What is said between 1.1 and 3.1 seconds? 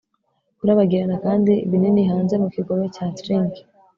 kandi binini hanze mu kigobe cya